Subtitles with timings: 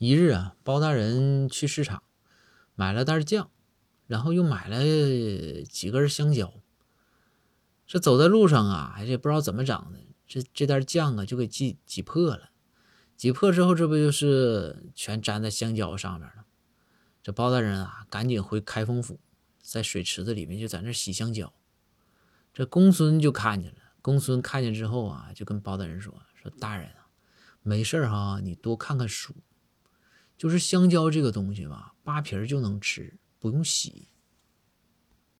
[0.00, 2.02] 一日啊，包大人去市场
[2.74, 3.50] 买了袋酱，
[4.06, 4.82] 然后又买了
[5.62, 6.54] 几根香蕉。
[7.86, 12.48] 这走在路上啊，也不知道怎么长的，这这袋酱啊就给挤挤破了。
[13.14, 16.46] 挤破之后，这不就是全粘在香蕉上面了？
[17.22, 19.20] 这包大人啊，赶紧回开封府，
[19.60, 21.52] 在水池子里面就在那洗香蕉。
[22.54, 27.12] 这公孙就看见了，公孙看见之后啊，就跟包大人说：“说大人啊，
[27.62, 29.34] 没事哈，你多看看书。
[30.40, 34.08] 就是香蕉这个东西吧，扒皮就能吃，不用洗。